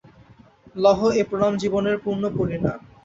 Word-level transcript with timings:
লহো 0.75 1.07
এ 1.11 1.23
প্রণাম 1.29 1.53
জীবনের 1.57 1.95
পূর্ণপরিণাম। 2.03 2.79